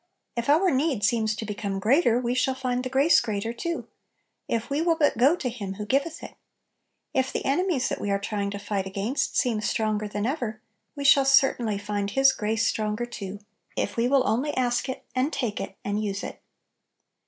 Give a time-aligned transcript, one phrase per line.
[0.35, 3.87] If our need seems to become greater, we shall find the grace greater too,
[4.47, 6.33] if we will but go to Him who giv eth it;
[7.13, 10.59] if the enemies that we are try ing to fight against seem stronger than ever,
[10.95, 13.41] we shall certainly find His grace stronger too,
[13.77, 16.41] if we will only ask it, and take it, and use it.